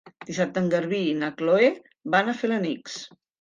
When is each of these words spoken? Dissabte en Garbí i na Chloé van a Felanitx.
Dissabte 0.27 0.61
en 0.61 0.71
Garbí 0.73 1.01
i 1.09 1.19
na 1.23 1.29
Chloé 1.41 1.69
van 2.17 2.33
a 2.33 2.37
Felanitx. 2.41 2.99